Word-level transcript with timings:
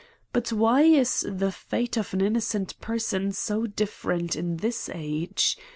But 0.33 0.51
why 0.51 0.81
is 0.81 1.27
the 1.29 1.51
fate 1.51 1.95
of 1.95 2.11
an 2.15 2.21
innocent 2.21 2.79
person 2.81 3.33
so 3.33 3.67
different 3.67 4.35
in 4.35 4.57
this 4.57 4.89
age 4.91 5.59